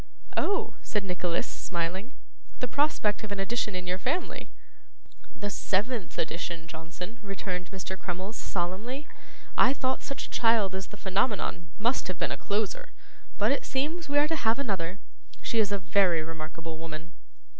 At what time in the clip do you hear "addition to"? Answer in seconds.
3.39-3.81